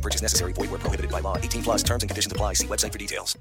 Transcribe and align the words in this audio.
No 0.00 0.02
purchase 0.02 0.22
necessary. 0.22 0.52
Void 0.54 0.70
where 0.70 0.80
prohibited 0.80 1.10
by 1.10 1.20
law. 1.20 1.36
18 1.36 1.62
plus 1.62 1.82
terms 1.82 2.02
and 2.02 2.08
conditions 2.10 2.32
apply. 2.32 2.54
See 2.54 2.66
website 2.66 2.92
for 2.92 2.98
details. 2.98 3.38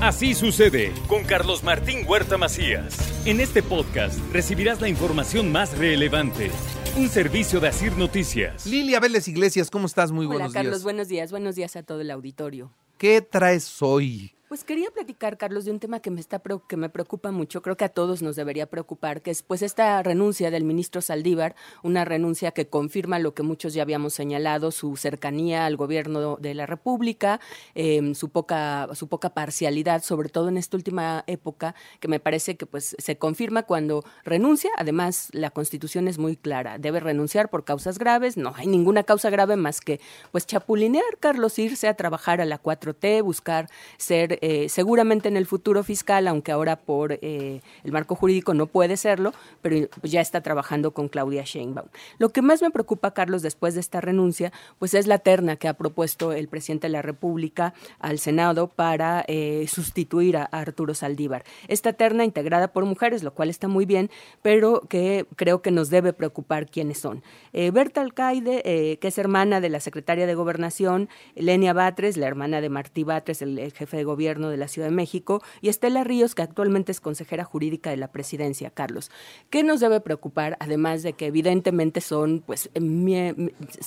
Así 0.00 0.34
sucede 0.34 0.92
con 1.06 1.22
Carlos 1.22 1.62
Martín 1.62 2.04
Huerta 2.08 2.36
Macías. 2.36 2.96
En 3.24 3.38
este 3.40 3.62
podcast 3.62 4.18
recibirás 4.32 4.80
la 4.80 4.88
información 4.88 5.52
más 5.52 5.78
relevante. 5.78 6.50
Un 6.96 7.08
servicio 7.08 7.60
de 7.60 7.68
Asir 7.68 7.96
Noticias. 7.96 8.66
Lilia 8.66 8.98
Vélez 9.00 9.28
Iglesias, 9.28 9.70
¿cómo 9.70 9.86
estás? 9.86 10.10
Muy 10.10 10.26
Hola 10.26 10.34
buenos 10.34 10.52
Carlos, 10.52 10.72
días. 10.72 10.82
buenos 10.82 11.08
días, 11.08 11.30
buenos 11.30 11.54
días 11.54 11.76
a 11.76 11.82
todo 11.84 12.00
el 12.00 12.10
auditorio. 12.10 12.72
¿Qué 12.98 13.20
traes 13.22 13.80
hoy? 13.80 14.32
Pues 14.52 14.64
quería 14.64 14.90
platicar, 14.90 15.38
Carlos, 15.38 15.64
de 15.64 15.70
un 15.70 15.80
tema 15.80 16.00
que 16.00 16.10
me 16.10 16.20
está 16.20 16.42
que 16.68 16.76
me 16.76 16.90
preocupa 16.90 17.30
mucho, 17.30 17.62
creo 17.62 17.78
que 17.78 17.86
a 17.86 17.88
todos 17.88 18.20
nos 18.20 18.36
debería 18.36 18.66
preocupar, 18.66 19.22
que 19.22 19.30
es 19.30 19.42
pues 19.42 19.62
esta 19.62 20.02
renuncia 20.02 20.50
del 20.50 20.64
ministro 20.64 21.00
Saldívar, 21.00 21.56
una 21.82 22.04
renuncia 22.04 22.50
que 22.50 22.68
confirma 22.68 23.18
lo 23.18 23.32
que 23.32 23.42
muchos 23.42 23.72
ya 23.72 23.80
habíamos 23.80 24.12
señalado, 24.12 24.70
su 24.70 24.96
cercanía 24.98 25.64
al 25.64 25.78
gobierno 25.78 26.36
de 26.36 26.52
la 26.52 26.66
República, 26.66 27.40
eh, 27.74 28.12
su 28.14 28.28
poca 28.28 28.90
su 28.92 29.08
poca 29.08 29.30
parcialidad, 29.30 30.02
sobre 30.02 30.28
todo 30.28 30.50
en 30.50 30.58
esta 30.58 30.76
última 30.76 31.24
época, 31.28 31.74
que 31.98 32.08
me 32.08 32.20
parece 32.20 32.58
que 32.58 32.66
pues 32.66 32.94
se 32.98 33.16
confirma 33.16 33.62
cuando 33.62 34.04
renuncia. 34.22 34.70
Además, 34.76 35.30
la 35.32 35.48
Constitución 35.48 36.08
es 36.08 36.18
muy 36.18 36.36
clara, 36.36 36.76
debe 36.76 37.00
renunciar 37.00 37.48
por 37.48 37.64
causas 37.64 37.98
graves, 37.98 38.36
no 38.36 38.52
hay 38.54 38.66
ninguna 38.66 39.04
causa 39.04 39.30
grave 39.30 39.56
más 39.56 39.80
que 39.80 39.98
pues 40.30 40.46
chapulinear, 40.46 41.16
Carlos, 41.20 41.58
irse 41.58 41.88
a 41.88 41.94
trabajar 41.94 42.42
a 42.42 42.44
la 42.44 42.62
4T, 42.62 43.22
buscar 43.22 43.70
ser 43.96 44.41
eh, 44.44 44.68
seguramente 44.68 45.28
en 45.28 45.36
el 45.36 45.46
futuro 45.46 45.84
fiscal, 45.84 46.26
aunque 46.26 46.50
ahora 46.50 46.74
por 46.74 47.12
eh, 47.12 47.60
el 47.84 47.92
marco 47.92 48.16
jurídico 48.16 48.54
no 48.54 48.66
puede 48.66 48.96
serlo, 48.96 49.32
pero 49.60 49.88
ya 50.02 50.20
está 50.20 50.40
trabajando 50.40 50.90
con 50.90 51.08
Claudia 51.08 51.44
Sheinbaum. 51.44 51.86
Lo 52.18 52.30
que 52.30 52.42
más 52.42 52.60
me 52.60 52.72
preocupa, 52.72 53.14
Carlos, 53.14 53.42
después 53.42 53.74
de 53.74 53.80
esta 53.80 54.00
renuncia, 54.00 54.52
pues 54.80 54.94
es 54.94 55.06
la 55.06 55.18
terna 55.18 55.54
que 55.54 55.68
ha 55.68 55.74
propuesto 55.74 56.32
el 56.32 56.48
presidente 56.48 56.88
de 56.88 56.92
la 56.92 57.02
República 57.02 57.72
al 58.00 58.18
Senado 58.18 58.66
para 58.66 59.24
eh, 59.28 59.66
sustituir 59.68 60.36
a, 60.36 60.42
Arturo 60.42 60.92
Saldívar. 60.94 61.44
Esta 61.68 61.92
terna 61.92 62.24
integrada 62.24 62.72
por 62.72 62.84
mujeres, 62.84 63.22
lo 63.22 63.34
cual 63.34 63.48
está 63.48 63.68
muy 63.68 63.86
bien, 63.86 64.10
pero 64.42 64.80
que 64.88 65.24
creo 65.36 65.62
que 65.62 65.70
nos 65.70 65.88
debe 65.88 66.12
preocupar 66.12 66.68
quiénes 66.68 66.98
son. 66.98 67.22
Berta 67.52 68.00
Alcaide, 68.00 68.98
que 69.00 69.08
es 69.08 69.18
hermana 69.18 69.60
de 69.60 69.68
la 69.68 69.78
secretaria 69.78 70.26
de 70.26 70.34
Gobernación, 70.34 71.08
Lenia 71.36 71.72
Batres, 71.72 72.16
la 72.16 72.26
hermana 72.26 72.60
de 72.60 72.70
Martí 72.70 73.04
Batres, 73.04 73.40
el 73.42 73.72
jefe 73.72 73.96
de 73.98 74.04
gobierno 74.04 74.31
de 74.38 74.56
la 74.56 74.68
Ciudad 74.68 74.88
de 74.88 74.94
México, 74.94 75.42
y 75.60 75.68
Estela 75.68 76.04
Ríos, 76.04 76.34
que 76.34 76.42
actualmente 76.42 76.92
es 76.92 77.00
consejera 77.00 77.44
jurídica 77.44 77.90
de 77.90 77.96
la 77.96 78.10
presidencia, 78.12 78.70
Carlos. 78.70 79.10
¿Qué 79.50 79.62
nos 79.62 79.80
debe 79.80 80.00
preocupar? 80.00 80.56
Además 80.60 81.02
de 81.02 81.12
que 81.14 81.26
evidentemente 81.26 82.00
son 82.00 82.42
pues 82.46 82.70
mie- 82.74 83.34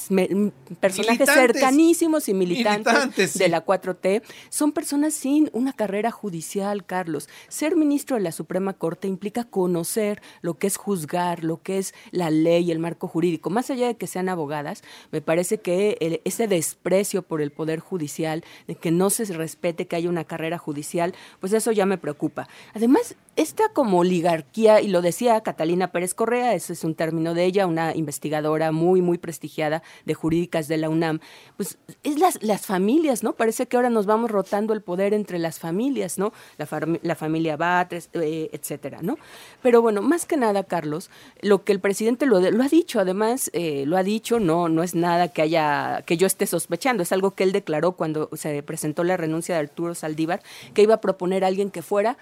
me- 0.09 0.51
personajes 0.79 1.27
Militantes. 1.27 1.33
cercanísimos 1.61 2.29
y 2.29 2.33
militantes, 2.33 2.93
Militantes, 2.93 3.31
sí. 3.31 3.39
de 3.39 3.49
la 3.49 3.65
4T, 3.65 4.21
son 4.49 4.71
personas 4.71 5.13
sin 5.13 5.49
una 5.53 5.73
carrera 5.73 6.11
judicial, 6.11 6.85
Carlos. 6.85 7.29
Ser 7.47 7.75
ministro 7.75 8.17
de 8.17 8.23
la 8.23 8.31
Suprema 8.31 8.73
Corte 8.73 9.07
implica 9.07 9.43
conocer 9.43 10.21
lo 10.41 10.57
que 10.57 10.67
es 10.67 10.77
juzgar, 10.77 11.43
lo 11.43 11.61
que 11.61 11.77
es 11.77 11.93
la 12.11 12.29
ley, 12.29 12.71
el 12.71 12.79
marco 12.79 13.07
jurídico. 13.07 13.49
Más 13.49 13.69
allá 13.69 13.87
de 13.87 13.95
que 13.97 14.07
sean 14.07 14.29
abogadas, 14.29 14.83
me 15.11 15.21
parece 15.21 15.59
que 15.59 15.97
el- 16.01 16.21
ese 16.25 16.47
desprecio 16.47 17.21
por 17.21 17.41
el 17.41 17.51
Poder 17.51 17.79
Judicial, 17.79 18.43
de 18.67 18.75
que 18.75 18.91
no 18.91 19.09
se 19.09 19.25
respete 19.25 19.87
que 19.87 19.95
haya 19.95 20.09
una 20.09 20.23
carrera 20.23 20.34
judicial, 20.57 21.13
pues 21.39 21.53
eso 21.53 21.71
ya 21.71 21.85
me 21.85 21.97
preocupa. 21.97 22.47
Además, 22.73 23.15
esta 23.35 23.69
como 23.69 23.99
oligarquía, 23.99 24.81
y 24.81 24.87
lo 24.87 25.01
decía 25.01 25.41
Catalina 25.41 25.91
Pérez 25.91 26.13
Correa, 26.13 26.53
ese 26.53 26.73
es 26.73 26.83
un 26.83 26.95
término 26.95 27.33
de 27.33 27.43
ella, 27.45 27.67
una 27.67 27.95
investigadora 27.95 28.71
muy, 28.71 29.01
muy 29.01 29.17
prestigiada 29.17 29.83
de 30.05 30.13
jurídicas 30.13 30.67
de 30.67 30.77
la 30.77 30.89
UNAM, 30.89 31.19
pues 31.57 31.77
es 32.03 32.17
las, 32.19 32.41
las 32.41 32.65
familias, 32.65 33.23
¿no? 33.23 33.33
Parece 33.33 33.67
que 33.67 33.75
ahora 33.75 33.89
nos 33.89 34.05
vamos 34.05 34.31
rotando 34.31 34.73
el 34.73 34.81
poder 34.81 35.13
entre 35.13 35.37
las 35.39 35.59
familias, 35.59 36.17
¿no? 36.17 36.31
La, 36.57 36.67
la 37.01 37.15
familia 37.15 37.57
Batres, 37.57 38.09
eh, 38.13 38.49
etcétera, 38.53 38.99
¿no? 39.01 39.17
Pero 39.61 39.81
bueno, 39.81 40.01
más 40.01 40.25
que 40.25 40.37
nada, 40.37 40.63
Carlos, 40.63 41.09
lo 41.41 41.63
que 41.63 41.71
el 41.73 41.79
presidente 41.79 42.25
lo, 42.25 42.39
de- 42.39 42.51
lo 42.51 42.63
ha 42.63 42.69
dicho, 42.69 42.99
además, 42.99 43.49
eh, 43.53 43.83
lo 43.85 43.97
ha 43.97 44.03
dicho, 44.03 44.39
no, 44.39 44.69
no 44.69 44.81
es 44.81 44.95
nada 44.95 45.27
que 45.27 45.41
haya, 45.41 46.03
que 46.05 46.15
yo 46.17 46.25
esté 46.27 46.47
sospechando, 46.47 47.03
es 47.03 47.11
algo 47.11 47.31
que 47.31 47.43
él 47.43 47.51
declaró 47.51 47.93
cuando 47.93 48.29
se 48.33 48.63
presentó 48.63 49.03
la 49.03 49.17
renuncia 49.17 49.55
de 49.55 49.61
Arturo 49.61 49.93
Saldívar, 49.93 50.41
que 50.73 50.83
iba 50.83 50.95
a 50.95 51.01
proponer 51.01 51.43
a 51.43 51.47
alguien 51.47 51.69
que 51.69 51.81
fuera 51.81 52.17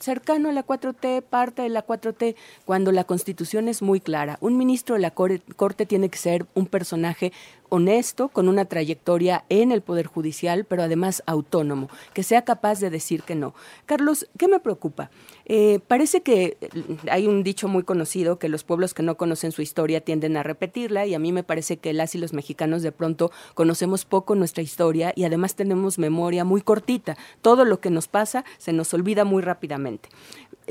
cercano 0.00 0.48
a 0.48 0.52
la 0.52 0.66
4T, 0.66 1.22
parte 1.22 1.62
de 1.62 1.68
la 1.68 1.86
4T, 1.86 2.34
cuando 2.64 2.90
la 2.90 3.04
Constitución 3.04 3.68
es 3.68 3.82
muy 3.82 4.00
clara. 4.00 4.38
Un 4.40 4.56
ministro 4.56 4.96
de 4.96 5.02
la 5.02 5.12
Corte, 5.12 5.86
tiene 5.86 6.08
que 6.08 6.18
ser 6.18 6.46
un 6.54 6.66
personaje 6.66 7.32
honesto, 7.70 8.28
con 8.28 8.48
una 8.48 8.66
trayectoria 8.66 9.44
en 9.48 9.72
el 9.72 9.80
Poder 9.80 10.06
Judicial, 10.06 10.64
pero 10.64 10.82
además 10.82 11.22
autónomo, 11.26 11.88
que 12.12 12.22
sea 12.22 12.42
capaz 12.42 12.80
de 12.80 12.90
decir 12.90 13.22
que 13.22 13.34
no. 13.34 13.54
Carlos, 13.86 14.28
¿qué 14.38 14.46
me 14.46 14.60
preocupa? 14.60 15.10
Eh, 15.46 15.80
parece 15.88 16.20
que 16.20 16.58
eh, 16.60 16.68
hay 17.10 17.26
un 17.26 17.42
dicho 17.42 17.66
muy 17.66 17.82
conocido 17.82 18.38
que 18.38 18.48
los 18.48 18.62
pueblos 18.62 18.94
que 18.94 19.02
no 19.02 19.16
conocen 19.16 19.52
su 19.52 19.62
historia 19.62 20.00
tienden 20.00 20.36
a 20.36 20.42
repetirla 20.42 21.06
y 21.06 21.14
a 21.14 21.18
mí 21.18 21.32
me 21.32 21.42
parece 21.42 21.78
que 21.78 21.92
las 21.92 22.14
y 22.14 22.18
los 22.18 22.32
mexicanos 22.32 22.82
de 22.82 22.92
pronto 22.92 23.32
conocemos 23.54 24.04
poco 24.04 24.34
nuestra 24.34 24.62
historia 24.62 25.12
y 25.16 25.24
además 25.24 25.54
tenemos 25.54 25.98
memoria 25.98 26.44
muy 26.44 26.60
cortita. 26.60 27.16
Todo 27.42 27.64
lo 27.64 27.80
que 27.80 27.90
nos 27.90 28.08
pasa 28.08 28.44
se 28.58 28.72
nos 28.72 28.92
olvida 28.94 29.24
muy 29.24 29.42
rápidamente. 29.42 30.08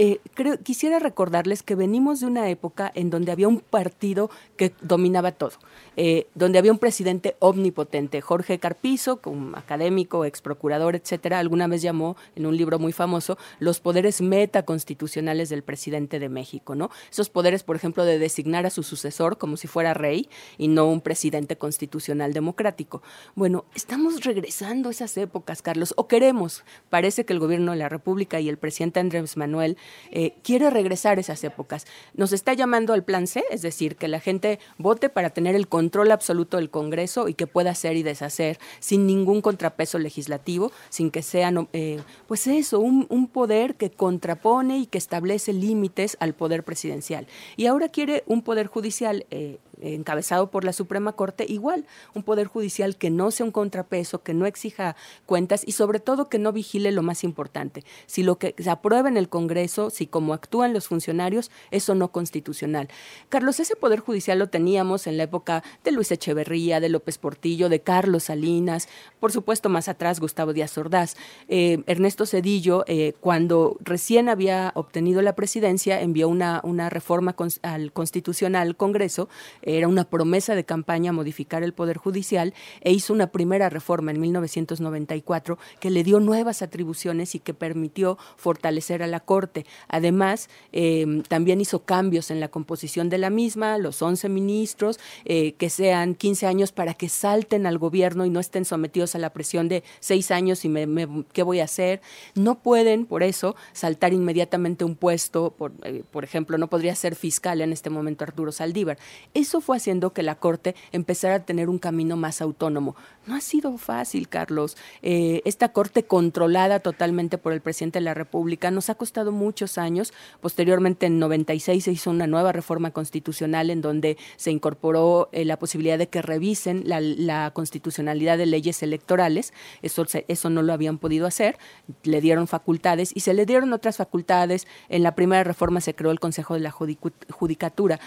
Eh, 0.01 0.21
creo, 0.33 0.57
quisiera 0.59 0.97
recordarles 0.97 1.61
que 1.61 1.75
venimos 1.75 2.21
de 2.21 2.27
una 2.27 2.49
época 2.49 2.89
en 2.95 3.09
donde 3.09 3.33
había 3.33 3.49
un 3.49 3.59
partido 3.59 4.29
que 4.55 4.71
dominaba 4.79 5.33
todo, 5.33 5.57
eh, 5.97 6.27
donde 6.35 6.57
había 6.57 6.71
un 6.71 6.77
presidente 6.77 7.35
omnipotente. 7.39 8.21
Jorge 8.21 8.59
Carpizo, 8.59 9.17
como 9.17 9.57
académico, 9.57 10.23
ex 10.23 10.39
procurador, 10.39 10.95
etcétera, 10.95 11.39
alguna 11.39 11.67
vez 11.67 11.81
llamó 11.81 12.15
en 12.38 12.45
un 12.45 12.55
libro 12.55 12.79
muy 12.79 12.93
famoso 12.93 13.38
los 13.59 13.81
poderes 13.81 14.21
metaconstitucionales 14.21 15.49
del 15.49 15.63
presidente 15.63 16.17
de 16.17 16.29
México, 16.29 16.75
¿no? 16.75 16.91
Esos 17.11 17.29
poderes, 17.29 17.63
por 17.63 17.75
ejemplo, 17.75 18.05
de 18.05 18.19
designar 18.19 18.65
a 18.65 18.69
su 18.69 18.83
sucesor 18.83 19.38
como 19.38 19.57
si 19.57 19.67
fuera 19.67 19.93
rey 19.93 20.29
y 20.57 20.69
no 20.69 20.88
un 20.88 21.01
presidente 21.01 21.57
constitucional 21.57 22.31
democrático. 22.31 23.01
Bueno, 23.35 23.65
estamos 23.75 24.23
regresando 24.23 24.88
a 24.88 24.91
esas 24.93 25.17
épocas, 25.17 25.61
Carlos, 25.61 25.93
o 25.97 26.07
queremos. 26.07 26.63
Parece 26.89 27.25
que 27.25 27.33
el 27.33 27.39
gobierno 27.39 27.73
de 27.73 27.79
la 27.79 27.89
República 27.89 28.39
y 28.39 28.47
el 28.47 28.57
presidente 28.57 29.01
Andrés 29.01 29.35
Manuel 29.35 29.75
eh, 30.11 30.33
quiere 30.44 30.69
regresar 30.69 31.19
esas 31.19 31.44
épocas. 31.44 31.85
Nos 32.13 32.33
está 32.33 32.53
llamando 32.53 32.94
al 32.94 33.03
plan 33.03 33.27
C, 33.27 33.44
es 33.51 33.61
decir, 33.61 33.95
que 33.95 34.07
la 34.07 34.19
gente 34.19 34.59
vote 34.77 35.09
para 35.09 35.29
tener 35.29 35.55
el 35.55 35.67
control 35.67 36.11
absoluto 36.11 36.57
del 36.57 36.69
Congreso 36.69 37.27
y 37.27 37.33
que 37.33 37.47
pueda 37.47 37.72
hacer 37.72 37.95
y 37.95 38.03
deshacer 38.03 38.59
sin 38.79 39.05
ningún 39.07 39.41
contrapeso 39.41 40.00
legislativo, 40.00 40.72
sin 40.89 41.11
que 41.11 41.22
sea, 41.22 41.51
eh, 41.73 42.00
pues 42.27 42.47
eso, 42.47 42.79
un, 42.79 43.07
un 43.09 43.27
poder 43.27 43.75
que 43.75 43.89
contrapone 43.89 44.79
y 44.79 44.85
que 44.85 44.97
establece 44.97 45.53
límites 45.53 46.17
al 46.19 46.33
poder 46.33 46.63
presidencial. 46.63 47.27
Y 47.57 47.66
ahora 47.66 47.89
quiere 47.89 48.23
un 48.27 48.41
poder 48.41 48.67
judicial 48.67 49.25
eh, 49.31 49.57
encabezado 49.81 50.51
por 50.51 50.63
la 50.63 50.73
Suprema 50.73 51.13
Corte, 51.13 51.45
igual, 51.47 51.85
un 52.13 52.23
poder 52.23 52.47
judicial 52.47 52.97
que 52.97 53.09
no 53.09 53.31
sea 53.31 53.45
un 53.45 53.51
contrapeso, 53.51 54.23
que 54.23 54.34
no 54.34 54.45
exija 54.45 54.95
cuentas 55.25 55.63
y 55.66 55.73
sobre 55.73 56.00
todo 56.00 56.29
que 56.29 56.40
no 56.40 56.51
vigile 56.51 56.92
lo 56.92 57.01
más 57.03 57.24
importante. 57.24 57.83
Si 58.06 58.24
lo 58.24 58.38
que 58.38 58.56
se 58.57 58.69
aprueba 58.69 59.09
en 59.09 59.18
el 59.18 59.30
Congreso, 59.30 59.89
si 59.89 60.07
como 60.07 60.33
actúan 60.33 60.74
los 60.74 60.88
funcionarios, 60.88 61.51
eso 61.71 61.95
no 61.95 62.12
constitucional. 62.12 62.89
Carlos, 63.30 63.59
ese 63.59 63.75
poder 63.75 64.00
judicial 64.00 64.39
lo 64.39 64.50
teníamos 64.50 65.07
en 65.07 65.18
la 65.18 65.24
época 65.24 65.63
de 65.83 65.92
Luis 65.92 66.12
Echeverría, 66.12 66.80
de 66.80 66.89
López 66.89 67.18
Portillo, 67.18 67.69
de 67.69 67.81
Carlos 67.81 68.24
Salinas, 68.25 68.88
por 69.19 69.31
supuesto 69.31 69.69
más 69.69 69.88
atrás 69.88 70.19
Gustavo 70.19 70.53
Díaz 70.53 70.77
Ordaz. 70.77 71.15
Eh, 71.48 71.83
Ernesto 71.88 72.25
Cedillo, 72.25 72.83
eh, 72.88 73.13
cuando 73.19 73.77
recién 73.81 74.30
había 74.30 74.71
obtenido 74.75 75.21
la 75.21 75.36
presidencia, 75.36 76.01
envió 76.01 76.27
una, 76.30 76.62
reforma 76.89 77.36
cons- 77.36 77.59
al 77.62 77.92
constitucional 77.92 78.68
al 78.68 78.75
Congreso 78.75 79.30
era 79.77 79.88
una 79.88 80.06
promesa 80.06 80.56
de 80.56 80.63
campaña 80.63 81.12
modificar 81.12 81.63
el 81.63 81.74
Poder 81.74 81.98
Judicial 81.98 82.54
e 82.81 82.92
hizo 82.92 83.13
una 83.13 83.27
primera 83.27 83.69
reforma 83.69 84.12
en 84.12 84.19
1994 84.19 85.57
que 85.80 85.89
le 85.89 86.04
dio 86.04 86.19
nuevas 86.19 86.62
atribuciones 86.62 87.36
y 87.36 87.39
que 87.39 87.54
permitió 87.54 88.18
fortalecer 88.38 89.04
a 89.04 89.07
la 89.07 89.19
Corte. 89.19 89.66
Además, 89.88 90.50
eh, 90.71 91.24
también 91.27 91.62
hizo 91.62 91.83
cambios 91.83 92.31
en 92.31 92.39
la 92.39 92.48
composición 92.48 93.10
de 93.10 93.18
la 93.18 93.30
misma, 93.30 93.77
los 93.77 94.01
11 94.01 94.30
ministros, 94.30 95.00
eh, 95.25 95.54
que 95.54 95.69
sean 95.69 96.15
15 96.15 96.48
años 96.48 96.72
para 96.72 96.94
que 96.94 97.10
salten 97.10 97.65
al 97.65 97.77
gobierno 97.77 98.25
y 98.25 98.30
no 98.30 98.39
estén 98.39 98.65
sometidos 98.65 99.15
a 99.15 99.19
la 99.19 99.31
presión 99.31 99.69
de 99.69 99.83
seis 100.00 100.31
años 100.31 100.65
y 100.65 100.69
me, 100.69 101.25
qué 101.33 101.44
voy 101.44 101.60
a 101.60 101.65
hacer. 101.65 102.01
No 102.36 102.60
pueden, 102.60 103.06
por 103.06 103.24
eso, 103.24 103.56
saltar 103.74 104.13
inmediatamente 104.13 104.83
un 104.83 104.95
puesto, 104.95 105.51
por, 105.57 105.74
eh, 105.83 106.04
por 106.10 106.24
ejemplo, 106.24 106.57
no 106.57 106.69
podría 106.69 106.95
ser 106.95 107.15
fiscal 107.15 107.62
en 107.62 107.74
este 107.74 107.89
momento 107.89 108.24
Arturo 108.24 108.51
Saldívar. 108.51 108.98
Eso 109.33 109.58
fue 109.61 109.77
haciendo 109.77 110.13
que 110.13 110.23
la 110.23 110.35
Corte 110.35 110.75
empezara 110.91 111.35
a 111.35 111.45
tener 111.45 111.69
un 111.69 111.79
camino 111.79 112.17
más 112.17 112.41
autónomo. 112.41 112.95
No 113.25 113.35
ha 113.35 113.41
sido 113.41 113.77
fácil, 113.77 114.27
Carlos. 114.27 114.75
Eh, 115.03 115.41
esta 115.45 115.69
Corte 115.69 116.03
controlada 116.03 116.79
totalmente 116.79 117.38
por 117.38 117.53
el 117.53 117.61
presidente 117.61 118.00
de 118.00 118.06
la 118.06 118.15
República 118.15 118.71
nos 118.71 118.89
ha 118.89 118.95
costado 118.95 119.31
muchos 119.31 119.77
años. 119.77 120.13
Posteriormente, 120.41 121.06
en 121.06 121.19
96 121.19 121.83
se 121.83 121.91
hizo 121.91 122.09
una 122.09 122.25
nueva 122.25 122.51
reforma 122.51 122.91
constitucional 122.91 123.69
en 123.69 123.81
donde 123.81 124.17
se 124.35 124.51
incorporó 124.51 125.29
eh, 125.31 125.45
la 125.45 125.59
posibilidad 125.59 125.97
de 125.97 126.09
que 126.09 126.21
revisen 126.21 126.83
la, 126.85 127.51
constitucionalidad 127.53 128.38
de 128.38 128.45
leyes 128.45 128.81
electorales. 128.81 129.53
Eso, 129.81 130.05
eso 130.27 130.50
no 130.50 130.62
lo 130.62 130.73
habían 130.73 130.97
podido 130.97 131.27
hacer. 131.27 131.57
Le 132.03 132.21
dieron 132.21 132.47
facultades 132.47 133.12
y 133.13 133.19
se 133.19 133.33
le 133.33 133.45
dieron 133.45 133.73
otras 133.73 133.97
facultades. 133.97 134.67
En 134.89 135.03
la 135.03 135.15
primera 135.15 135.44
reforma 135.44 135.81
se 135.81 135.94
creó 135.94 136.12
el 136.12 136.19
Consejo 136.19 136.55
de 136.55 136.62
la 136.62 136.71
Judicatura. 136.71 138.00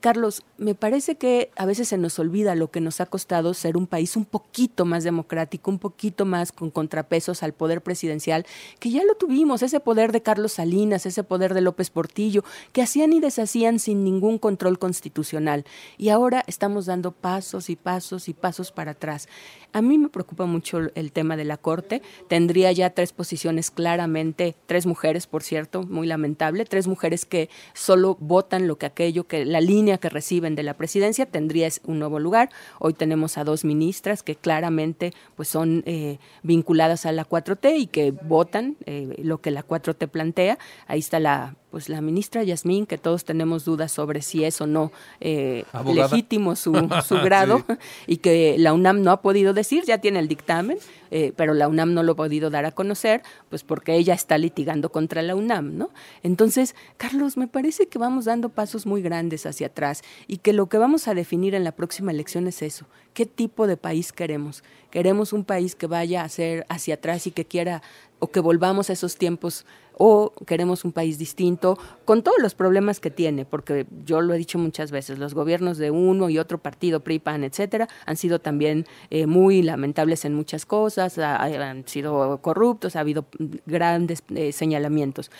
Carlos, 0.00 0.42
me 0.56 0.74
parece 0.74 1.16
que 1.16 1.50
a 1.56 1.66
veces 1.66 1.88
se 1.88 1.98
nos 1.98 2.18
olvida 2.18 2.54
lo 2.54 2.70
que 2.70 2.80
nos 2.80 3.00
ha 3.00 3.06
costado 3.06 3.54
ser 3.54 3.76
un 3.76 3.86
país 3.86 4.16
un 4.16 4.24
poquito 4.24 4.84
más 4.84 5.04
democrático, 5.04 5.70
un 5.70 5.78
poquito 5.78 6.24
más 6.24 6.52
con 6.52 6.70
contrapesos 6.70 7.42
al 7.42 7.52
poder 7.52 7.82
presidencial, 7.82 8.46
que 8.78 8.90
ya 8.90 9.04
lo 9.04 9.14
tuvimos, 9.14 9.62
ese 9.62 9.78
poder 9.78 10.12
de 10.12 10.22
Carlos 10.22 10.52
Salinas, 10.52 11.06
ese 11.06 11.22
poder 11.22 11.54
de 11.54 11.60
López 11.60 11.90
Portillo, 11.90 12.44
que 12.72 12.82
hacían 12.82 13.12
y 13.12 13.20
deshacían 13.20 13.78
sin 13.78 14.02
ningún 14.02 14.38
control 14.38 14.78
constitucional. 14.78 15.64
Y 15.98 16.08
ahora 16.08 16.44
estamos 16.46 16.86
dando 16.86 17.12
pasos 17.12 17.70
y 17.70 17.76
pasos 17.76 18.28
y 18.28 18.34
pasos 18.34 18.72
para 18.72 18.92
atrás. 18.92 19.28
A 19.72 19.82
mí 19.82 19.98
me 19.98 20.08
preocupa 20.08 20.46
mucho 20.46 20.78
el 20.94 21.12
tema 21.12 21.36
de 21.36 21.44
la 21.44 21.56
Corte. 21.56 22.02
Tendría 22.26 22.72
ya 22.72 22.90
tres 22.90 23.12
posiciones 23.12 23.70
claramente, 23.70 24.56
tres 24.66 24.84
mujeres, 24.86 25.26
por 25.26 25.42
cierto, 25.42 25.84
muy 25.84 26.08
lamentable, 26.08 26.64
tres 26.64 26.88
mujeres 26.88 27.24
que 27.24 27.48
solo 27.72 28.16
votan 28.18 28.66
lo 28.66 28.78
que 28.78 28.86
aquello, 28.86 29.28
que 29.28 29.44
la 29.44 29.60
línea 29.60 29.89
que 29.98 30.08
reciben 30.08 30.54
de 30.54 30.62
la 30.62 30.74
presidencia 30.74 31.26
tendría 31.26 31.68
un 31.84 31.98
nuevo 31.98 32.18
lugar. 32.18 32.50
Hoy 32.78 32.94
tenemos 32.94 33.38
a 33.38 33.44
dos 33.44 33.64
ministras 33.64 34.22
que 34.22 34.36
claramente 34.36 35.12
pues 35.36 35.48
son 35.48 35.82
eh, 35.86 36.18
vinculadas 36.42 37.06
a 37.06 37.12
la 37.12 37.28
4T 37.28 37.78
y 37.78 37.86
que 37.86 38.10
votan 38.12 38.76
eh, 38.86 39.14
lo 39.22 39.40
que 39.40 39.50
la 39.50 39.66
4T 39.66 40.08
plantea. 40.08 40.58
Ahí 40.86 40.98
está 40.98 41.20
la 41.20 41.56
pues 41.70 41.88
la 41.88 42.00
ministra 42.00 42.42
Yasmín, 42.42 42.86
que 42.86 42.98
todos 42.98 43.24
tenemos 43.24 43.64
dudas 43.64 43.92
sobre 43.92 44.22
si 44.22 44.44
es 44.44 44.60
o 44.60 44.66
no 44.66 44.92
eh, 45.20 45.64
legítimo 45.94 46.56
su, 46.56 46.72
su 47.06 47.14
grado 47.16 47.64
y 48.06 48.18
que 48.18 48.56
la 48.58 48.72
UNAM 48.72 49.02
no 49.02 49.10
ha 49.10 49.22
podido 49.22 49.54
decir, 49.54 49.84
ya 49.84 49.98
tiene 49.98 50.18
el 50.18 50.28
dictamen, 50.28 50.78
eh, 51.10 51.32
pero 51.36 51.54
la 51.54 51.68
UNAM 51.68 51.94
no 51.94 52.02
lo 52.02 52.12
ha 52.12 52.16
podido 52.16 52.50
dar 52.50 52.64
a 52.64 52.72
conocer, 52.72 53.22
pues 53.48 53.62
porque 53.62 53.94
ella 53.94 54.14
está 54.14 54.38
litigando 54.38 54.90
contra 54.90 55.22
la 55.22 55.34
UNAM, 55.34 55.76
¿no? 55.76 55.90
Entonces, 56.22 56.74
Carlos, 56.96 57.36
me 57.36 57.46
parece 57.46 57.86
que 57.86 57.98
vamos 57.98 58.24
dando 58.24 58.48
pasos 58.48 58.86
muy 58.86 59.02
grandes 59.02 59.46
hacia 59.46 59.68
atrás 59.68 60.02
y 60.26 60.38
que 60.38 60.52
lo 60.52 60.68
que 60.68 60.78
vamos 60.78 61.08
a 61.08 61.14
definir 61.14 61.54
en 61.54 61.64
la 61.64 61.72
próxima 61.72 62.10
elección 62.10 62.46
es 62.46 62.62
eso, 62.62 62.86
¿qué 63.14 63.26
tipo 63.26 63.66
de 63.66 63.76
país 63.76 64.12
queremos? 64.12 64.62
¿Queremos 64.90 65.32
un 65.32 65.44
país 65.44 65.76
que 65.76 65.86
vaya 65.86 66.24
a 66.24 66.28
ser 66.28 66.66
hacia 66.68 66.94
atrás 66.94 67.26
y 67.26 67.30
que 67.30 67.44
quiera 67.44 67.82
o 68.18 68.28
que 68.28 68.40
volvamos 68.40 68.90
a 68.90 68.92
esos 68.92 69.16
tiempos 69.16 69.64
o 69.96 70.32
queremos 70.46 70.84
un 70.84 70.92
país 70.92 71.18
distinto 71.18 71.78
con 72.04 72.22
todos 72.22 72.38
los 72.40 72.54
problemas 72.54 73.00
que 73.00 73.10
tiene, 73.10 73.44
porque 73.44 73.86
yo 74.04 74.20
lo 74.20 74.34
he 74.34 74.38
dicho 74.38 74.58
muchas 74.58 74.90
veces, 74.90 75.18
los 75.18 75.34
gobiernos 75.34 75.78
de 75.78 75.90
uno 75.90 76.30
y 76.30 76.38
otro 76.38 76.58
partido, 76.58 77.00
PRI, 77.00 77.18
PAN, 77.18 77.44
etcétera, 77.44 77.88
han 78.06 78.16
sido 78.16 78.38
también 78.38 78.86
eh, 79.10 79.26
muy 79.26 79.62
lamentables 79.62 80.24
en 80.24 80.34
muchas 80.34 80.66
cosas, 80.66 81.18
han 81.18 81.86
sido 81.86 82.38
corruptos, 82.38 82.96
ha 82.96 83.00
habido 83.00 83.26
grandes 83.66 84.22
eh, 84.34 84.52
señalamientos. 84.52 85.30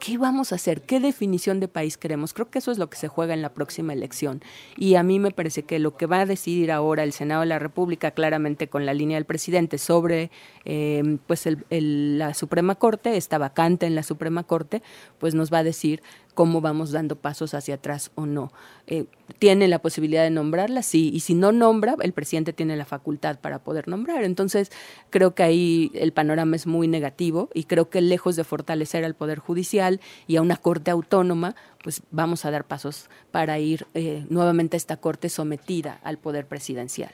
¿Qué 0.00 0.18
vamos 0.18 0.50
a 0.50 0.56
hacer? 0.56 0.82
¿Qué 0.82 0.98
definición 0.98 1.60
de 1.60 1.68
país 1.68 1.96
queremos? 1.96 2.32
Creo 2.32 2.50
que 2.50 2.58
eso 2.58 2.72
es 2.72 2.78
lo 2.78 2.90
que 2.90 2.96
se 2.96 3.06
juega 3.06 3.34
en 3.34 3.42
la 3.42 3.50
próxima 3.54 3.92
elección. 3.92 4.42
Y 4.76 4.96
a 4.96 5.02
mí 5.02 5.20
me 5.20 5.30
parece 5.30 5.62
que 5.62 5.78
lo 5.78 5.96
que 5.96 6.06
va 6.06 6.20
a 6.20 6.26
decidir 6.26 6.72
ahora 6.72 7.04
el 7.04 7.12
Senado 7.12 7.42
de 7.42 7.46
la 7.46 7.58
República, 7.58 8.10
claramente 8.10 8.68
con 8.68 8.86
la 8.86 8.94
línea 8.94 9.16
del 9.16 9.26
presidente 9.26 9.78
sobre 9.78 10.30
eh, 10.64 11.18
pues 11.26 11.46
la 11.68 12.34
Suprema 12.34 12.74
Corte, 12.74 13.16
está 13.16 13.38
vacante 13.38 13.86
en 13.86 13.94
la 13.94 14.02
Suprema 14.02 14.42
Corte, 14.42 14.82
pues 15.18 15.34
nos 15.34 15.52
va 15.52 15.58
a 15.58 15.64
decir 15.64 16.02
cómo 16.34 16.60
vamos 16.60 16.92
dando 16.92 17.16
pasos 17.16 17.54
hacia 17.54 17.76
atrás 17.76 18.10
o 18.14 18.26
no. 18.26 18.52
Eh, 18.86 19.06
¿Tiene 19.38 19.68
la 19.68 19.80
posibilidad 19.80 20.24
de 20.24 20.30
nombrarla? 20.30 20.82
Sí, 20.82 21.10
y 21.14 21.20
si 21.20 21.34
no 21.34 21.52
nombra, 21.52 21.96
el 22.00 22.12
presidente 22.12 22.52
tiene 22.52 22.76
la 22.76 22.84
facultad 22.84 23.38
para 23.38 23.60
poder 23.60 23.88
nombrar. 23.88 24.24
Entonces, 24.24 24.70
creo 25.10 25.34
que 25.34 25.42
ahí 25.42 25.90
el 25.94 26.12
panorama 26.12 26.56
es 26.56 26.66
muy 26.66 26.88
negativo 26.88 27.48
y 27.54 27.64
creo 27.64 27.88
que 27.90 28.00
lejos 28.00 28.36
de 28.36 28.44
fortalecer 28.44 29.04
al 29.04 29.14
Poder 29.14 29.38
Judicial 29.38 30.00
y 30.26 30.36
a 30.36 30.42
una 30.42 30.56
Corte 30.56 30.90
autónoma, 30.90 31.54
pues 31.82 32.02
vamos 32.10 32.44
a 32.44 32.50
dar 32.50 32.64
pasos 32.64 33.08
para 33.30 33.58
ir 33.58 33.86
eh, 33.94 34.24
nuevamente 34.28 34.76
a 34.76 34.78
esta 34.78 34.98
Corte 34.98 35.28
sometida 35.28 36.00
al 36.02 36.18
Poder 36.18 36.46
Presidencial. 36.46 37.12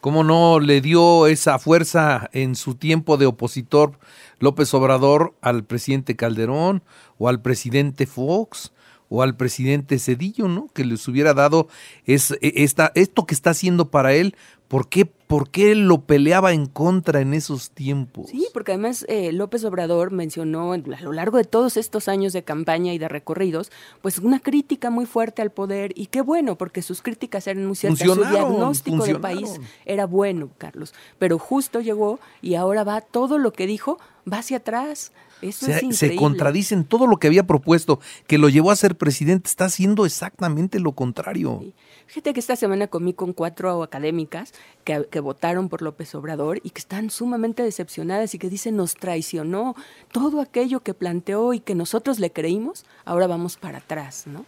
¿Cómo 0.00 0.22
no 0.22 0.60
le 0.60 0.80
dio 0.80 1.26
esa 1.26 1.58
fuerza 1.58 2.30
en 2.32 2.54
su 2.54 2.76
tiempo 2.76 3.16
de 3.16 3.26
opositor 3.26 3.98
López 4.38 4.72
Obrador 4.74 5.34
al 5.40 5.64
presidente 5.64 6.14
Calderón 6.14 6.82
o 7.18 7.28
al 7.28 7.40
presidente 7.42 8.06
Fox? 8.06 8.72
o 9.14 9.22
al 9.22 9.36
presidente 9.36 9.98
Cedillo, 9.98 10.48
¿no? 10.48 10.70
Que 10.72 10.86
les 10.86 11.06
hubiera 11.06 11.34
dado 11.34 11.68
es, 12.06 12.30
e, 12.40 12.64
esta, 12.64 12.92
esto 12.94 13.26
que 13.26 13.34
está 13.34 13.50
haciendo 13.50 13.90
para 13.90 14.14
él, 14.14 14.34
¿por 14.72 14.88
qué, 14.88 15.04
¿por 15.04 15.50
qué 15.50 15.74
lo 15.74 16.00
peleaba 16.06 16.54
en 16.54 16.64
contra 16.64 17.20
en 17.20 17.34
esos 17.34 17.72
tiempos? 17.72 18.30
Sí, 18.30 18.46
porque 18.54 18.72
además 18.72 19.04
eh, 19.06 19.30
López 19.30 19.66
Obrador 19.66 20.12
mencionó 20.12 20.72
a 20.72 20.78
lo 20.78 21.12
largo 21.12 21.36
de 21.36 21.44
todos 21.44 21.76
estos 21.76 22.08
años 22.08 22.32
de 22.32 22.42
campaña 22.42 22.94
y 22.94 22.98
de 22.98 23.06
recorridos, 23.06 23.70
pues 24.00 24.16
una 24.16 24.40
crítica 24.40 24.88
muy 24.88 25.04
fuerte 25.04 25.42
al 25.42 25.50
poder. 25.50 25.92
Y 25.94 26.06
qué 26.06 26.22
bueno, 26.22 26.56
porque 26.56 26.80
sus 26.80 27.02
críticas 27.02 27.46
eran 27.46 27.66
muy 27.66 27.76
ciertas, 27.76 28.00
su 28.00 28.24
diagnóstico 28.24 29.04
del 29.04 29.20
país 29.20 29.60
era 29.84 30.06
bueno, 30.06 30.48
Carlos, 30.56 30.94
pero 31.18 31.38
justo 31.38 31.82
llegó 31.82 32.18
y 32.40 32.54
ahora 32.54 32.82
va 32.82 33.02
todo 33.02 33.36
lo 33.36 33.52
que 33.52 33.66
dijo 33.66 33.98
va 34.30 34.38
hacia 34.38 34.56
atrás. 34.56 35.12
Eso 35.42 35.66
se, 35.66 35.84
es 35.84 35.98
se 35.98 36.16
contradicen 36.16 36.84
todo 36.84 37.06
lo 37.06 37.18
que 37.18 37.26
había 37.26 37.46
propuesto, 37.46 38.00
que 38.26 38.38
lo 38.38 38.48
llevó 38.48 38.70
a 38.70 38.76
ser 38.76 38.96
presidente, 38.96 39.50
está 39.50 39.66
haciendo 39.66 40.06
exactamente 40.06 40.78
lo 40.78 40.92
contrario. 40.92 41.62
Fíjate 42.06 42.34
que 42.34 42.40
esta 42.40 42.56
semana 42.56 42.88
comí 42.88 43.14
con 43.14 43.32
cuatro 43.32 43.82
académicas 43.82 44.52
que, 44.84 45.20
votaron 45.20 45.68
por 45.68 45.82
López 45.82 46.14
Obrador 46.14 46.60
y 46.62 46.70
que 46.70 46.80
están 46.80 47.10
sumamente 47.10 47.62
decepcionadas 47.62 48.34
y 48.34 48.38
que 48.38 48.48
dicen 48.48 48.76
nos 48.76 48.94
traicionó 48.94 49.76
todo 50.10 50.40
aquello 50.40 50.80
que 50.80 50.94
planteó 50.94 51.52
y 51.52 51.60
que 51.60 51.74
nosotros 51.74 52.18
le 52.18 52.32
creímos, 52.32 52.84
ahora 53.04 53.26
vamos 53.26 53.56
para 53.56 53.78
atrás, 53.78 54.26
¿no? 54.26 54.44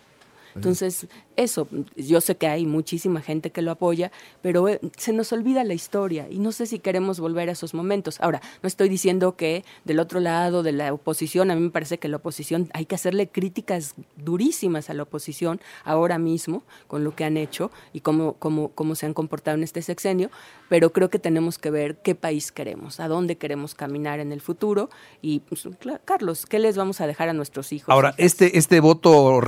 Entonces, 0.54 1.06
eso, 1.36 1.68
yo 1.96 2.20
sé 2.20 2.36
que 2.36 2.46
hay 2.46 2.66
muchísima 2.66 3.20
gente 3.20 3.50
que 3.50 3.62
lo 3.62 3.72
apoya, 3.72 4.12
pero 4.42 4.68
eh, 4.68 4.80
se 4.96 5.12
nos 5.12 5.32
olvida 5.32 5.64
la 5.64 5.74
historia 5.74 6.28
y 6.30 6.38
no 6.38 6.52
sé 6.52 6.66
si 6.66 6.78
queremos 6.78 7.20
volver 7.20 7.48
a 7.48 7.52
esos 7.52 7.74
momentos. 7.74 8.20
Ahora, 8.20 8.40
no 8.62 8.66
estoy 8.66 8.88
diciendo 8.88 9.36
que 9.36 9.64
del 9.84 9.98
otro 9.98 10.20
lado 10.20 10.62
de 10.62 10.72
la 10.72 10.92
oposición, 10.92 11.50
a 11.50 11.56
mí 11.56 11.62
me 11.62 11.70
parece 11.70 11.98
que 11.98 12.08
la 12.08 12.16
oposición 12.16 12.68
hay 12.72 12.86
que 12.86 12.94
hacerle 12.94 13.28
críticas 13.28 13.94
durísimas 14.16 14.90
a 14.90 14.94
la 14.94 15.02
oposición 15.02 15.60
ahora 15.84 16.18
mismo 16.18 16.62
con 16.86 17.04
lo 17.04 17.14
que 17.14 17.24
han 17.24 17.36
hecho 17.36 17.70
y 17.92 18.00
cómo, 18.00 18.34
cómo, 18.34 18.70
cómo 18.70 18.94
se 18.94 19.06
han 19.06 19.14
comportado 19.14 19.56
en 19.56 19.64
este 19.64 19.82
sexenio, 19.82 20.30
pero 20.68 20.92
creo 20.92 21.10
que 21.10 21.18
tenemos 21.18 21.58
que 21.58 21.70
ver 21.70 21.96
qué 21.96 22.14
país 22.14 22.52
queremos, 22.52 23.00
a 23.00 23.08
dónde 23.08 23.36
queremos 23.36 23.74
caminar 23.74 24.20
en 24.20 24.32
el 24.32 24.40
futuro 24.40 24.90
y, 25.20 25.40
pues, 25.40 25.68
Carlos, 26.04 26.46
¿qué 26.46 26.58
les 26.58 26.76
vamos 26.76 27.00
a 27.00 27.06
dejar 27.06 27.28
a 27.28 27.32
nuestros 27.32 27.72
hijos? 27.72 27.88
Ahora, 27.88 28.14
este, 28.18 28.58
este 28.58 28.80
voto 28.80 29.40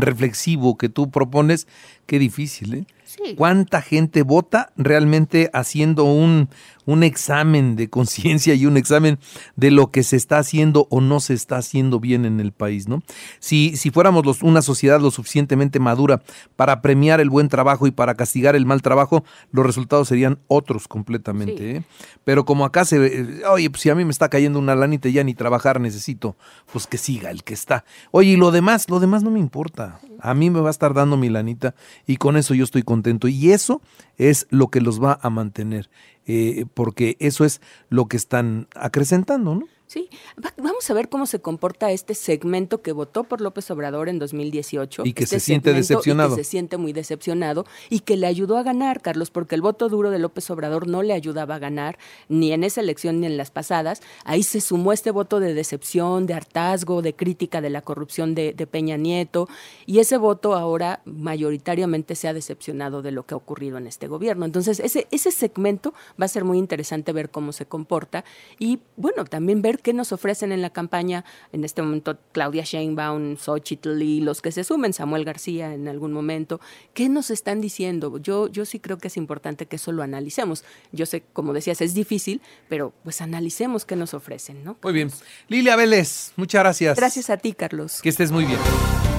reflexivo 0.00 0.76
que 0.76 0.88
tú 0.88 1.10
propones, 1.10 1.66
qué 2.06 2.18
difícil, 2.18 2.74
¿eh? 2.74 2.84
Sí. 3.16 3.34
¿Cuánta 3.34 3.82
gente 3.82 4.22
vota 4.22 4.72
realmente 4.76 5.50
haciendo 5.52 6.04
un, 6.04 6.48
un 6.86 7.02
examen 7.02 7.74
de 7.76 7.90
conciencia 7.90 8.54
y 8.54 8.66
un 8.66 8.76
examen 8.76 9.18
de 9.56 9.70
lo 9.72 9.90
que 9.90 10.02
se 10.04 10.16
está 10.16 10.38
haciendo 10.38 10.86
o 10.90 11.00
no 11.00 11.18
se 11.20 11.34
está 11.34 11.56
haciendo 11.56 11.98
bien 11.98 12.24
en 12.24 12.38
el 12.38 12.52
país, 12.52 12.86
¿no? 12.88 13.02
Si, 13.40 13.76
si 13.76 13.90
fuéramos 13.90 14.24
los- 14.24 14.42
una 14.42 14.62
sociedad 14.62 15.00
lo 15.00 15.10
suficientemente 15.10 15.80
madura 15.80 16.22
para 16.56 16.82
premiar 16.82 17.20
el 17.20 17.30
buen 17.30 17.48
trabajo 17.48 17.86
y 17.88 17.90
para 17.90 18.14
castigar 18.14 18.54
el 18.54 18.64
mal 18.64 18.80
trabajo, 18.80 19.24
los 19.50 19.66
resultados 19.66 20.06
serían 20.08 20.38
otros 20.46 20.86
completamente. 20.86 21.56
Sí. 21.58 21.76
¿eh? 21.78 21.82
Pero 22.24 22.44
como 22.44 22.64
acá 22.64 22.84
se 22.84 22.98
ve, 23.00 23.06
eh, 23.12 23.42
oye, 23.50 23.70
pues 23.70 23.82
si 23.82 23.90
a 23.90 23.94
mí 23.96 24.04
me 24.04 24.12
está 24.12 24.28
cayendo 24.28 24.58
una 24.60 24.76
lanita 24.76 25.08
y 25.08 25.12
ya 25.14 25.24
ni 25.24 25.34
trabajar 25.34 25.80
necesito, 25.80 26.36
pues 26.72 26.86
que 26.86 26.96
siga 26.98 27.30
el 27.32 27.42
que 27.42 27.54
está. 27.54 27.84
Oye, 28.12 28.30
y 28.30 28.36
lo 28.36 28.52
demás, 28.52 28.88
lo 28.88 29.00
demás 29.00 29.22
no 29.24 29.30
me 29.32 29.40
importa. 29.40 29.98
A 30.22 30.34
mí 30.34 30.50
me 30.50 30.60
va 30.60 30.68
a 30.68 30.70
estar 30.70 30.92
dando 30.94 31.16
mi 31.16 31.28
lanita 31.30 31.74
y 32.06 32.16
con 32.18 32.36
eso 32.36 32.54
yo 32.54 32.62
estoy 32.62 32.82
contento. 32.82 32.99
Y 33.28 33.52
eso 33.52 33.80
es 34.16 34.46
lo 34.50 34.68
que 34.68 34.80
los 34.80 35.02
va 35.02 35.18
a 35.22 35.30
mantener, 35.30 35.90
eh, 36.26 36.66
porque 36.74 37.16
eso 37.20 37.44
es 37.44 37.60
lo 37.88 38.06
que 38.06 38.16
están 38.16 38.68
acrecentando, 38.74 39.54
¿no? 39.54 39.66
Sí, 39.92 40.08
Va- 40.38 40.54
vamos 40.56 40.88
a 40.88 40.94
ver 40.94 41.08
cómo 41.08 41.26
se 41.26 41.40
comporta 41.40 41.90
este 41.90 42.14
segmento 42.14 42.80
que 42.80 42.92
votó 42.92 43.24
por 43.24 43.40
López 43.40 43.68
Obrador 43.72 44.08
en 44.08 44.20
2018. 44.20 45.02
Y 45.04 45.14
que 45.14 45.24
Este 45.24 45.40
se 45.40 45.44
siente 45.46 45.70
segmento 45.70 45.70
y 45.70 45.74
que 45.74 45.94
decepcionado. 45.94 46.36
se 46.36 46.44
siente 46.44 46.76
muy 46.76 46.92
decepcionado 46.92 47.66
y 47.88 47.98
que 47.98 48.16
le 48.16 48.28
ayudó 48.28 48.56
a 48.56 48.62
ganar, 48.62 49.02
Carlos, 49.02 49.32
porque 49.32 49.56
el 49.56 49.62
voto 49.62 49.88
duro 49.88 50.10
de 50.12 50.20
López 50.20 50.48
Obrador 50.52 50.86
no 50.86 51.02
le 51.02 51.12
ayudaba 51.12 51.56
a 51.56 51.58
ganar 51.58 51.98
ni 52.28 52.52
en 52.52 52.62
esa 52.62 52.80
elección 52.80 53.18
ni 53.20 53.26
en 53.26 53.36
las 53.36 53.50
pasadas. 53.50 54.00
Ahí 54.24 54.44
se 54.44 54.60
sumó 54.60 54.92
este 54.92 55.10
voto 55.10 55.40
de 55.40 55.54
decepción, 55.54 56.26
de 56.26 56.34
hartazgo, 56.34 57.02
de 57.02 57.16
crítica 57.16 57.60
de 57.60 57.70
la 57.70 57.82
corrupción 57.82 58.36
de, 58.36 58.52
de 58.52 58.66
Peña 58.68 58.96
Nieto 58.96 59.48
y 59.86 59.98
ese 59.98 60.18
voto 60.18 60.54
ahora 60.54 61.00
mayoritariamente 61.04 62.14
se 62.14 62.28
ha 62.28 62.32
decepcionado 62.32 63.02
de 63.02 63.10
lo 63.10 63.26
que 63.26 63.34
ha 63.34 63.36
ocurrido 63.38 63.76
en 63.76 63.88
este 63.88 64.06
gobierno. 64.06 64.44
Entonces, 64.44 64.78
ese, 64.78 65.08
ese 65.10 65.32
segmento 65.32 65.94
va 66.20 66.26
a 66.26 66.28
ser 66.28 66.44
muy 66.44 66.58
interesante 66.58 67.12
ver 67.12 67.30
cómo 67.30 67.50
se 67.52 67.66
comporta 67.66 68.24
y, 68.56 68.78
bueno, 68.96 69.24
también 69.24 69.62
ver 69.62 69.79
qué 69.80 69.92
nos 69.92 70.12
ofrecen 70.12 70.52
en 70.52 70.62
la 70.62 70.70
campaña 70.70 71.24
en 71.52 71.64
este 71.64 71.82
momento 71.82 72.18
Claudia 72.32 72.64
Sheinbaum, 72.64 73.36
Xochitl 73.36 74.02
y 74.02 74.20
los 74.20 74.42
que 74.42 74.52
se 74.52 74.64
sumen, 74.64 74.92
Samuel 74.92 75.24
García 75.24 75.74
en 75.74 75.88
algún 75.88 76.12
momento, 76.12 76.60
qué 76.94 77.08
nos 77.08 77.30
están 77.30 77.60
diciendo. 77.60 78.18
Yo, 78.18 78.48
yo 78.48 78.64
sí 78.64 78.78
creo 78.80 78.98
que 78.98 79.08
es 79.08 79.16
importante 79.16 79.66
que 79.66 79.76
eso 79.76 79.92
lo 79.92 80.02
analicemos. 80.02 80.64
Yo 80.92 81.06
sé, 81.06 81.22
como 81.32 81.52
decías, 81.52 81.80
es 81.80 81.94
difícil, 81.94 82.40
pero 82.68 82.92
pues 83.04 83.20
analicemos 83.20 83.84
qué 83.84 83.96
nos 83.96 84.14
ofrecen, 84.14 84.64
¿no? 84.64 84.76
Muy 84.82 84.92
bien. 84.92 85.10
Lilia 85.48 85.76
Vélez, 85.76 86.32
muchas 86.36 86.62
gracias. 86.62 86.96
Gracias 86.96 87.30
a 87.30 87.36
ti, 87.36 87.52
Carlos. 87.52 88.00
Que 88.02 88.08
estés 88.08 88.30
muy 88.30 88.44
bien. 88.44 88.58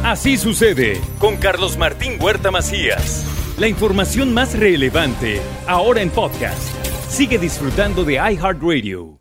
Así 0.03 0.37
sucede 0.37 0.99
con 1.19 1.37
Carlos 1.37 1.77
Martín 1.77 2.13
Huerta 2.19 2.49
Macías. 2.49 3.25
La 3.57 3.67
información 3.67 4.33
más 4.33 4.57
relevante 4.57 5.39
ahora 5.67 6.01
en 6.01 6.09
podcast. 6.09 6.59
Sigue 7.07 7.37
disfrutando 7.37 8.03
de 8.03 8.13
iHeartRadio. 8.13 9.20